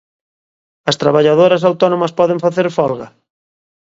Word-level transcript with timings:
As 0.89 0.99
traballadoras 1.01 1.65
autónomas 1.69 2.15
poden 2.19 2.39
facer 2.45 2.67
folga? 2.77 3.07